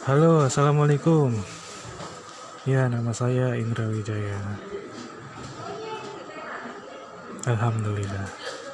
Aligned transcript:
Halo, 0.00 0.48
assalamualaikum. 0.48 1.28
Ya, 2.64 2.88
nama 2.88 3.12
saya 3.12 3.52
Indra 3.60 3.84
Wijaya. 3.84 4.40
Alhamdulillah. 7.44 8.24